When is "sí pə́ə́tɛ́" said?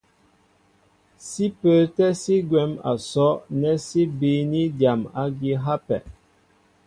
1.25-2.09